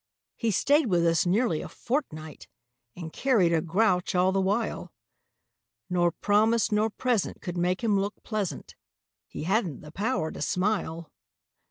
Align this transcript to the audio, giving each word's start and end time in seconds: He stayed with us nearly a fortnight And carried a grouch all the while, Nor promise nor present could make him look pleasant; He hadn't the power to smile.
He 0.35 0.49
stayed 0.49 0.87
with 0.87 1.05
us 1.05 1.27
nearly 1.27 1.61
a 1.61 1.69
fortnight 1.69 2.47
And 2.95 3.13
carried 3.13 3.53
a 3.53 3.61
grouch 3.61 4.15
all 4.15 4.31
the 4.31 4.41
while, 4.41 4.91
Nor 5.91 6.11
promise 6.11 6.71
nor 6.71 6.89
present 6.89 7.39
could 7.39 7.55
make 7.55 7.83
him 7.83 7.99
look 7.99 8.15
pleasant; 8.23 8.73
He 9.27 9.43
hadn't 9.43 9.81
the 9.81 9.91
power 9.91 10.31
to 10.31 10.41
smile. 10.41 11.11